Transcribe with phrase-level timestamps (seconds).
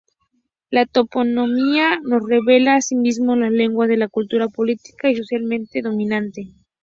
[0.71, 6.55] La toponimia nos revela asimismo la lengua de la cultura política y socialmente dominante.